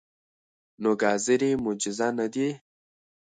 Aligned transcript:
نو 0.81 0.91
ګازرې 1.01 1.51
معجزه 1.63 2.07
نه 2.17 2.25
دي. 2.33 2.49